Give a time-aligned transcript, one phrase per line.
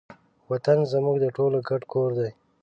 [0.49, 2.31] وطن زموږ د ټولو ګډ کور دی.